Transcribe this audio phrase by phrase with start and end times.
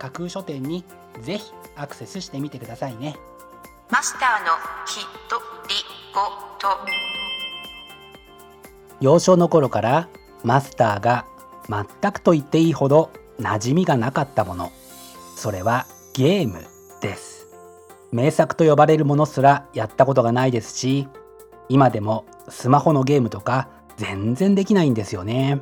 [0.00, 0.82] 架空書店に
[1.20, 3.16] ぜひアクセスしてみてくださいね。
[3.90, 4.52] マスターの
[4.86, 5.36] ひと
[5.68, 5.74] り
[6.14, 6.20] ご
[6.58, 6.68] と。
[9.00, 10.08] 幼少の頃から
[10.42, 11.26] マスターが
[11.68, 14.72] 全くと言っていいほど馴染みがなかったもの。
[15.36, 16.64] それはゲーム
[17.02, 17.46] です。
[18.10, 21.06] 名作と呼ばれるものすらやったことがないですし
[21.68, 25.60] 今でもスマホのゲームとか全然できないんですよね。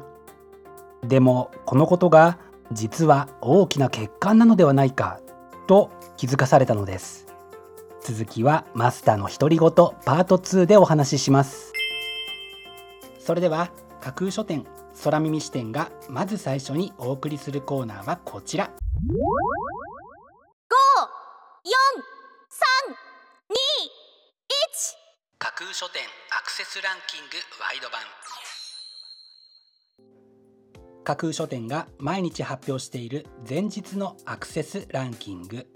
[1.02, 2.39] でもこのことが
[2.72, 5.20] 実は大きな欠陥なのではないか
[5.66, 7.27] と気づかされたのです。
[8.02, 11.72] 続きはマスターの独り言パート2でお話しします。
[13.19, 14.64] それでは架空書店
[15.05, 18.70] 空耳視点がまず最初にお送りするコーナーはこちら。
[25.39, 28.00] 架空書店アクセスランキングワイド版
[31.09, 35.67] 架空書店が毎日発表している前日のアクセスランキング。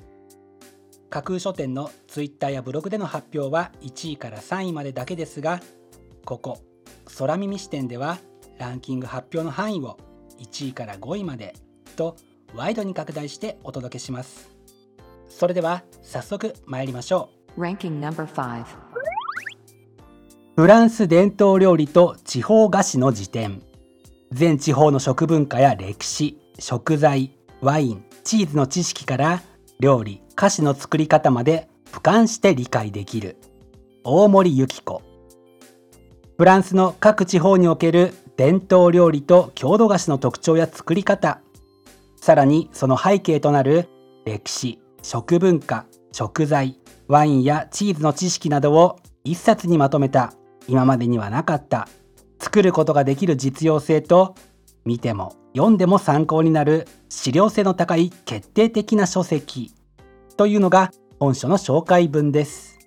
[1.08, 5.62] 架空書店のツイッターやブログでの発表は1位から3位までだけですが
[6.26, 6.58] ここ
[7.16, 8.18] 空耳視点では
[8.58, 9.98] ランキング発表の範囲を
[10.38, 11.54] 1位から5位まで
[11.96, 12.16] と
[12.54, 14.50] ワイドに拡大してお届けします。
[15.30, 17.62] それでは早速参りましょう。
[17.62, 18.64] Ranking number 5
[20.56, 23.62] フランス伝統料理と地方菓子の辞典
[24.32, 29.42] 全地方の食文化や歴史食材ワインチーズの知識から
[29.78, 33.36] 料理菓子の作り方まで俯瞰して理解できる。
[34.04, 35.02] 大森由紀子。
[36.38, 41.42] フランスの各地方における伝統料理と郷土菓子の特徴や作り方。
[42.16, 43.88] さらにその背景となる
[44.24, 50.32] 歴史食文化食材ワインやチーズの知識などを一冊にまとめた。
[50.68, 51.86] 今までにはなかった。
[52.52, 54.34] 作ることができる実用性と
[54.84, 59.72] 見ても読んでも参考になる資料性の高い決定的な書籍
[60.36, 62.78] というのが本書の紹介文です。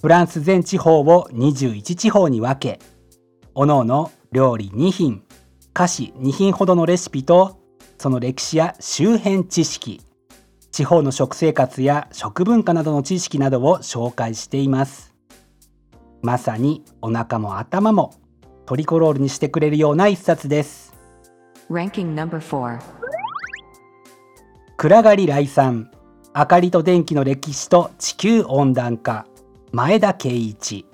[0.00, 2.78] フランス全地方を21地方に分け
[3.56, 5.24] おのおの料理2品
[5.72, 7.58] 菓子2品ほどのレシピと
[7.98, 10.00] その歴史や周辺知識
[10.70, 15.16] 地方の食生活や食文化などの知識などを紹介しています。
[16.22, 18.14] まさにお腹も頭も
[18.66, 20.92] トリコロールにしてくれるような一冊です。
[21.70, 22.80] Ranking number 4
[24.76, 25.90] 暗がり来産
[26.34, 29.26] 明かりと電気の歴史と地球温暖化。
[29.70, 30.84] 前田圭一。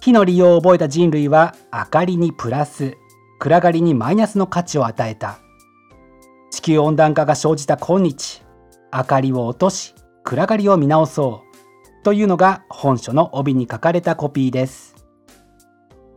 [0.00, 2.96] 火の利用を覚えた人類は明かりにプラス。
[3.40, 5.38] 暗がりにマイナスの価値を与えた。
[6.52, 8.42] 地球温暖化が生じた今日
[8.92, 12.04] 明かりを落とし暗がりを見直そう。
[12.04, 14.93] というのが本書の帯に書かれたコピーです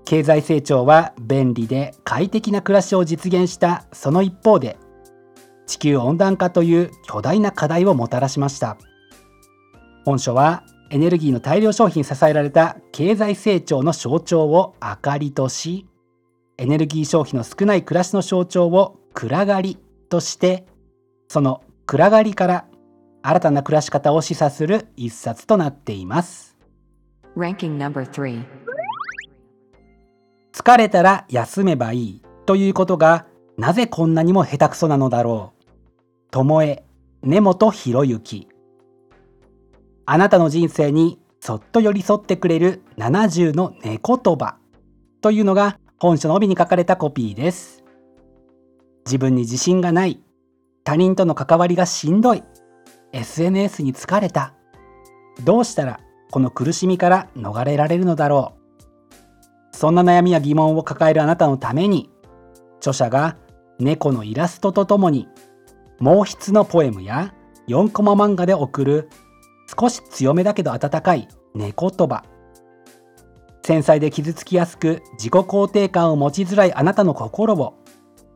[0.07, 4.78] 経済成長は便利で快適な暮らしを実現したその一方で
[5.66, 8.78] 地球温暖化という巨大な課題をもたらしました。
[10.06, 15.85] 本書はエネルギーの大量消費に支えられた経済成長の象徴を明かりとし
[16.57, 19.78] エネルギー消費の少ない暮らしの象徴を暗がり
[20.08, 20.67] として
[21.28, 22.66] その暗がりから
[23.23, 26.55] 新たな暮らし方を示唆する一冊となっています。
[30.57, 33.27] 疲れたら休めばいいということが
[33.59, 35.63] なぜこんなにも下手くそなのだろう。
[36.31, 36.43] 巴
[37.21, 38.47] 根本博之。
[40.07, 44.57] あなたの人生にそっと寄り添ってくれる70の寝言葉
[45.21, 47.83] というのが本書の帯に書かれたコピーです。
[49.05, 50.19] 自分に自信がない
[50.83, 52.41] 他人との関わりがしんどい。
[53.11, 54.55] SNS に疲れた。
[55.43, 55.99] どうしたら
[56.31, 58.56] この苦しみから逃れられるのだろう。
[59.78, 62.09] そんな悩みや疑問を抱えるあなたのために
[62.78, 63.38] 著者が
[63.78, 65.28] 猫のイラストとともに
[66.00, 67.35] 毛筆のポエムや
[67.68, 69.08] 4コマ漫画で送る
[69.79, 72.24] 少し強めだけど温かい猫言葉。
[73.64, 77.76] 繊細で傷つきやすく自己肯定感を持ちづらいあなたの心を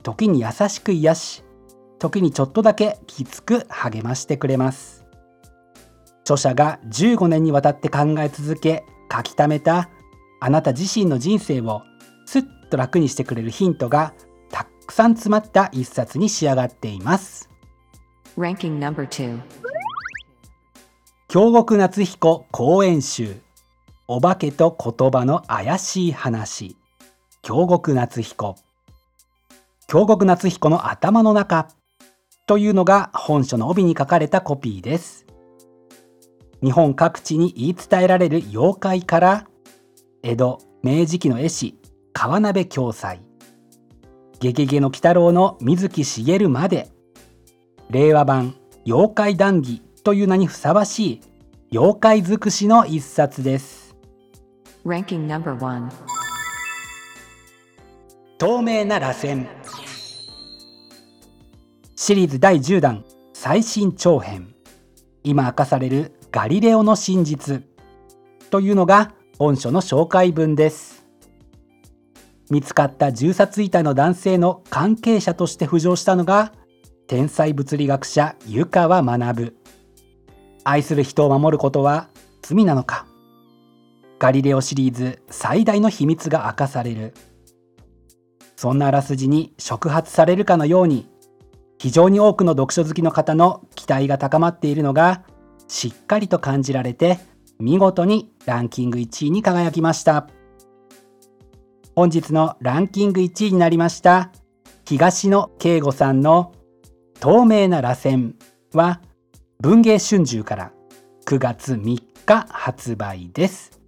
[0.03, 1.43] 時に優しく癒し
[1.97, 5.07] 時にちょっとだけきつく励ましてくれます。
[6.21, 9.89] 著者が15年にわたって考え続け書き溜めた
[10.43, 11.83] あなた自身の人生を
[12.25, 14.13] すっと楽にしてくれるヒントが
[14.49, 17.47] たくさん詰まった一冊に仕上がっています.
[21.27, 23.39] 京極夏彦講演集。
[24.07, 26.75] お化けと言葉の怪しい話。
[27.43, 28.55] 京極夏彦。
[29.87, 31.67] 京極夏彦の頭の中。
[32.47, 35.27] というのが本書の帯に書かれたコピーです。
[36.63, 39.47] 日本各地に言い伝えられる妖怪から
[40.23, 41.79] 江戸明治期の絵師
[42.13, 43.21] 川鍋暁斎。
[44.39, 46.89] ゲゲゲの鬼太郎の水木しげるまで。
[47.89, 48.53] 令和版
[48.85, 51.21] 妖怪談義という名にふさわしい
[51.71, 53.95] 妖怪尽くしの一冊です.
[58.37, 59.47] 透明な螺旋。
[61.95, 63.03] シリーズ第10弾
[63.33, 64.53] 最新長編。
[65.23, 67.63] 今明かされるガリレオの真実。
[68.51, 71.03] というのが本書の紹介文です。
[72.51, 76.51] 見つかった銃殺遺体の男性の関係者として浮上したのが
[77.07, 79.55] 天才物理学者湯川学。
[80.63, 82.09] 愛する人を守ることは
[82.43, 83.07] 罪なのか。
[84.19, 87.15] ガリレオシリーズ最大の秘密が明かされる。
[88.55, 91.09] そんなあらすじに触発されるかのように
[91.79, 95.23] 非常に多くの読書好きの方の期待が高まっているのが
[95.67, 97.30] しっかりと感じられて
[97.61, 100.27] 見事にランキング1位に輝きました。
[101.95, 104.31] 本日のランキング1位になりました
[104.85, 106.53] 東野圭吾さんの
[107.19, 108.33] 「透明な螺旋」
[108.73, 109.01] は
[109.59, 110.71] 文芸春秋から
[111.25, 113.79] 9月3日発売です。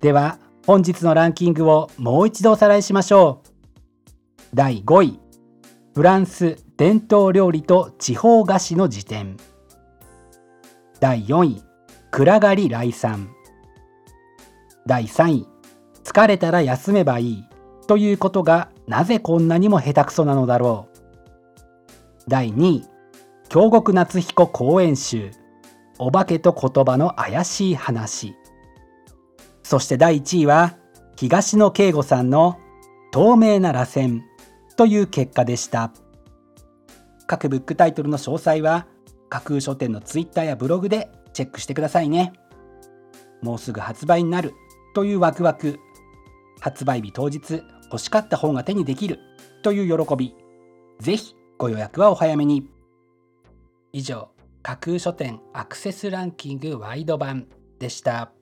[0.00, 3.48] では本日のランキングをもう一度おさらいしましょう。
[4.54, 5.20] 第5位
[5.94, 9.36] フランス伝統料理と地方菓子の辞典。
[10.98, 11.62] 第4位
[12.16, 13.34] 暗がり来産
[14.86, 15.48] 第3位
[16.04, 17.44] 疲れたら休めばいい
[17.88, 20.98] ということがなぜこんなにも下手くそなのだろう。
[22.28, 22.84] 第2位
[23.48, 25.32] 京極夏彦講演集。
[25.98, 28.36] お化けと言葉の怪しい話。
[29.64, 30.76] そして第1位は
[31.16, 32.60] 東野圭吾さんの
[33.10, 34.20] 透明な螺旋
[34.76, 35.90] という結果でした。
[37.26, 38.86] 各ブックタイトルの詳細は
[39.28, 42.32] 架空書店のツイッターやブログでチェックしてくださいね。
[43.42, 44.54] もうすぐ発売になる
[44.94, 45.78] というワクワク。
[46.60, 49.18] 発売日当日欲しかった本が手にできる
[49.62, 50.34] という喜び。
[51.00, 52.66] ぜひご予約はお早めに。
[53.92, 54.30] 以上
[54.62, 57.48] 架空書店アクセスランキングワイド版
[57.78, 58.32] でした。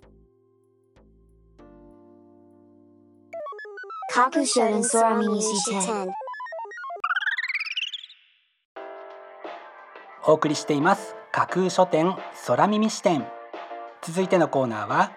[4.15, 6.13] 架空書店空耳視点
[10.27, 12.15] お送りしています架空書店
[12.47, 13.27] 空耳視点。
[14.03, 15.13] 続いてのコーナーは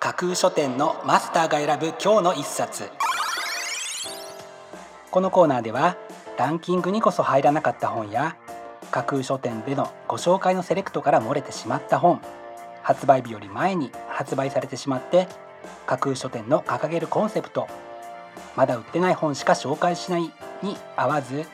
[0.00, 2.90] 架空書店のマスターが選ぶ今日の一冊。
[5.12, 5.96] このコーナーでは
[6.36, 8.36] ランキングにこそ入らなかった本や
[8.90, 12.20] 架空書店でのご紹介のセレクトから漏れてしまった本
[12.82, 15.28] 発売日より前に発売されてしまって
[15.86, 17.68] 架空書店の掲げるコンセプト
[18.56, 20.32] まだ売ってない本しか紹介しない
[20.64, 21.44] に合わず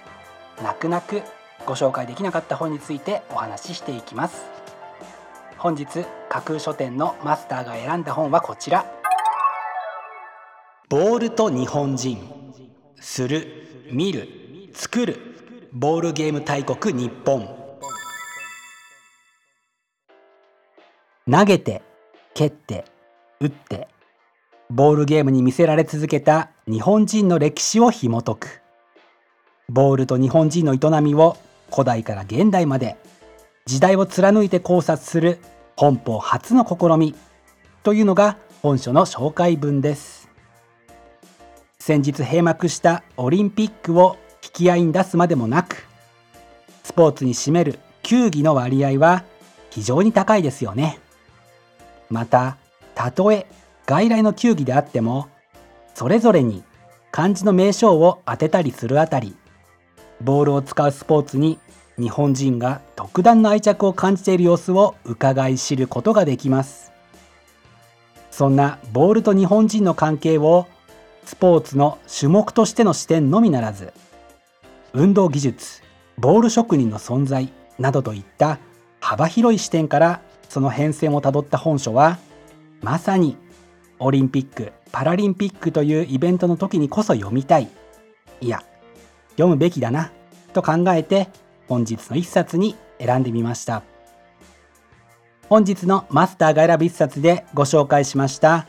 [0.63, 1.23] 泣く泣く
[1.67, 4.47] ご紹介できなかった本についてお話ししていきます。
[5.59, 8.87] 本日架空書店のマスターが選んだ本はこちら。
[10.89, 12.19] ボールと日本人。
[13.01, 14.29] する見る
[14.73, 15.19] 作る。
[15.73, 17.49] ボールゲーム大国日本。
[21.29, 21.83] 投げて
[22.35, 22.85] 蹴って
[23.41, 23.89] 打って。
[24.71, 28.63] ボールゲームに魅せられ続けた日本人の歴史を紐解く。
[29.69, 31.37] ボールと日本人の営みを
[31.71, 32.97] 古代から現代まで
[33.65, 35.39] 時代を貫いて考察する
[35.77, 37.15] 本邦初の試み
[37.83, 40.29] というのが本書の紹介文です。
[41.79, 45.85] 先日閉幕したオリンピックを引き合いに出すまでもなく
[46.83, 49.25] スポーツに占める球技の割合は
[49.71, 50.99] 非常に高いですよね。
[52.11, 52.57] また
[52.95, 53.47] たとえ
[53.87, 55.29] 外来の球技であっても
[55.95, 56.65] それぞれに
[57.13, 59.37] 漢字の名称を当てたりするあたり
[60.21, 61.59] ボールを使うスポーツに
[61.99, 66.93] 日本人が特段の愛着を感じている様子を伺い知ることができます。
[68.31, 70.67] そんなボールと日本人の関係を
[71.25, 73.95] スポーツの種目としての視点のみならず
[74.93, 75.83] 運動技術
[76.19, 78.59] ボール職人の存在などといった
[79.01, 80.21] 幅広い視点から
[80.51, 82.19] その変遷をたどった本書は
[82.83, 83.39] まさに
[83.99, 87.69] オリンピック・パラリンピックというイベントの時にこそ読みたい。
[88.43, 88.63] いや
[89.37, 90.11] 読むべきだな
[90.53, 91.29] と考えて
[91.69, 93.83] 本日の一冊に選んでみました。
[95.49, 98.67] 本日のマスターが選ぶ一冊でご紹介しました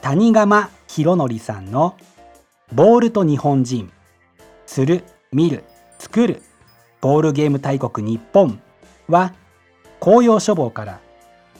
[0.00, 1.96] 谷釜博則さんの
[2.72, 3.92] 「ボールと日本人
[4.64, 5.64] する見る
[5.98, 6.42] 作る
[7.02, 8.58] ボールゲーム大国日本」
[9.06, 9.34] は
[10.00, 11.00] 紅葉書房から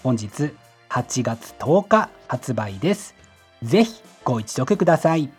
[0.03, 0.55] 本日
[0.89, 3.15] 8月10日発売です。
[3.63, 5.31] ぜひご一読ください。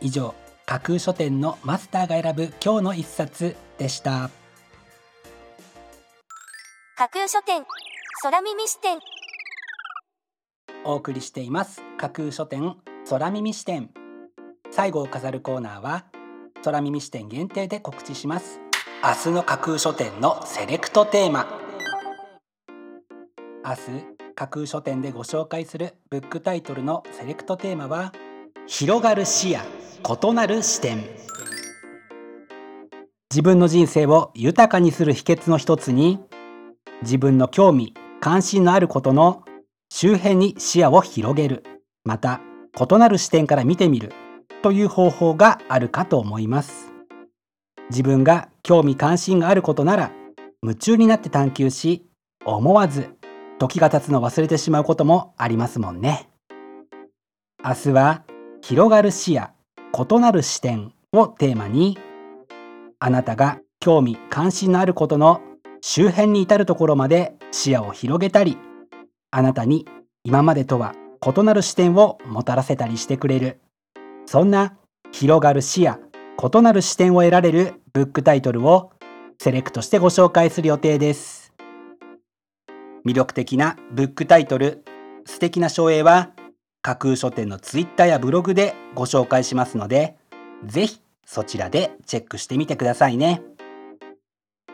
[0.00, 0.34] 以上
[0.70, 4.30] 架空書店のマスターが選ぶ今日の一冊でした。
[6.96, 7.64] 架空書店
[8.22, 9.00] 空耳視点。
[10.84, 11.82] お送りしています。
[11.98, 12.76] 架空書店
[13.08, 13.90] 空耳視点。
[14.70, 16.04] 最後を飾るコーナーは
[16.62, 18.60] 空耳視点限定で告知します。
[19.02, 21.48] 明日の架空書店のセレクトテーマ。
[23.64, 28.12] 明日架空書店でご紹介するブックタイトルのセレクトテーマは
[28.68, 29.62] 広がる視野
[30.02, 31.04] 異なる視点。
[33.30, 36.18] 自分の人生を豊かにする秘訣の一つに
[37.02, 39.44] 自分の興味関心のあることの
[39.88, 41.64] 周辺に視野を広げる
[42.04, 42.40] また
[42.76, 44.12] 異なる視点から見てみる
[44.62, 46.92] という方法があるかと思います。
[47.90, 50.12] 自分が興味関心があることなら
[50.62, 52.06] 夢中になって探求し
[52.44, 53.14] 思わず
[53.58, 56.28] 時が経つのを忘れてしまうこともありますもんね。
[57.62, 58.24] 明日は
[58.62, 59.50] 広がる視野
[59.92, 61.98] 異なる視点をテーマに
[62.98, 65.40] あなたが興味関心のあることの
[65.80, 68.58] 周辺に至るところまで視野を広げたり
[69.30, 69.86] あなたに
[70.24, 70.94] 今までとは
[71.26, 73.60] 異なる視点をもたらせたりしてくれる。
[74.26, 74.76] そんな
[75.12, 75.98] 広がる視野
[76.38, 78.92] 異なる視点を得られるブックタイトルを
[79.38, 81.52] セレクトしてご紹介する予定です。
[83.04, 84.84] 魅力的なブックタイトル
[85.24, 86.30] 素敵な書影は
[86.82, 90.16] 架空書店のツイッターやブログでご紹介しますので
[90.64, 93.42] ぜひそちらでチェックしてみてくださいね。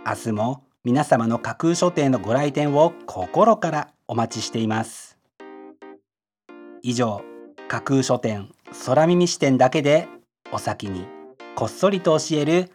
[0.07, 5.19] 明日も皆様の架空書店のご来店を心からお待ちしています。
[6.83, 7.23] 以上
[7.69, 8.49] 架空書店
[8.87, 10.09] 空耳視点だけで
[10.53, 11.09] お先に
[11.57, 12.71] こっそりと教える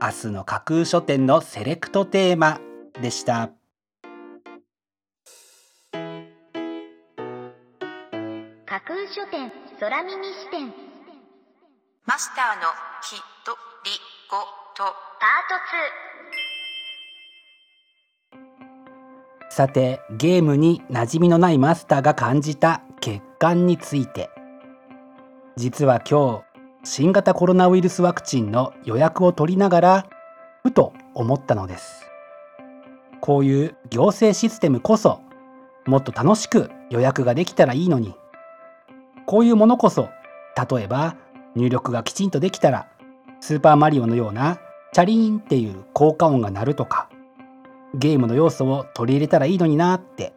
[0.00, 2.60] 明日の架空書店のセレクトテーマ
[3.02, 3.50] でした。
[8.70, 9.50] 架空書店
[9.80, 10.72] 空耳視点。
[12.06, 12.68] マスターの
[13.02, 13.50] ひと
[13.84, 13.90] り
[14.30, 14.36] ご
[14.76, 19.52] とパー。
[19.52, 24.30] さてゲームに馴染みのないマスターが感じた欠陥について。
[25.56, 26.44] 実は今
[26.84, 30.06] 日新型コロナウイルスワクチンの予約を取りながら
[30.62, 32.08] ふと思ったのです。
[33.20, 35.20] こういう行政システムこそ
[35.86, 38.14] もっと楽しく予約ができたらいいのに。
[39.30, 40.08] こういうものこそ
[40.72, 41.14] 例えば
[41.54, 42.88] 入力がきちんとできたら
[43.40, 44.58] スーパーマリオのような
[44.92, 47.08] チャリーンっていう効果音が鳴るとか
[47.94, 50.32] ゲームの要素を取り入れたらいいのになって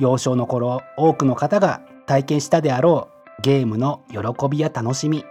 [0.00, 5.24] 幼少の頃多くの方が体験したであろうゲームの喜びや楽しみ。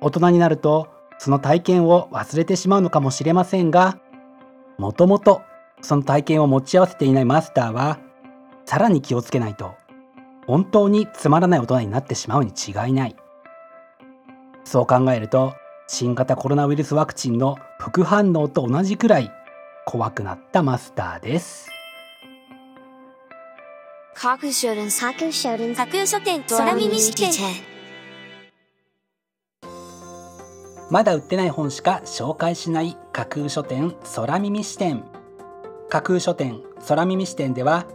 [0.00, 3.98] 大人になるとその体験を忘れてしまうのかもしれませんが
[4.78, 5.42] もともと
[5.82, 7.98] その体験を持ち合わせていないマスターは
[8.64, 9.74] さらに気をつけないと
[10.46, 13.16] 本当につまらない大人になってしまうに違いない。
[14.64, 15.54] そう考えると
[15.88, 19.30] 新型コロナウイルスワクチンの副反応と同じくらい
[19.84, 21.68] 怖くなったマスターです。
[24.14, 27.32] 架空書店架空書店架空書店空耳視点
[30.90, 35.02] まだ売ってない本しか紹介しない架空書店空耳視点。
[35.88, 37.86] 架空書店空耳視点では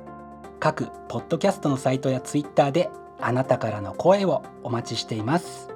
[0.60, 5.70] 各ポッドキャストのサイトやツイッターであなたからの声をお待ちしています。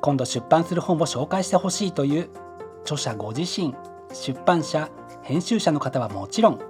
[0.00, 2.30] 今度出版する本を紹介してほしいという
[2.82, 3.74] 著者ご自身
[4.12, 4.90] 出版社
[5.22, 6.60] 編集者の方はもちろん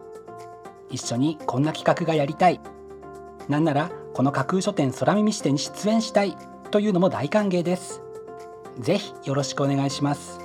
[0.90, 2.60] 一緒にこんな企画がやりたい。
[3.48, 6.36] なんならこの架空書店空耳視点に出演したい
[6.70, 8.02] というのも大歓迎です。
[8.78, 10.40] ぜひよろしくお願いします。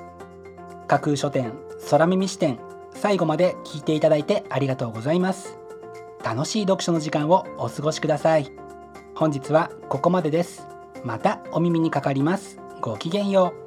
[0.87, 1.53] 架空書店
[1.89, 2.59] 空耳視点
[2.93, 5.62] 最後まで聞いていただいてありがとうございます。
[6.23, 8.49] 楽しい読書の時間をお過ごしください。
[9.13, 10.65] 本日はここまでです。
[11.03, 12.59] またお耳にかかります。
[12.81, 13.62] ごきげんよう。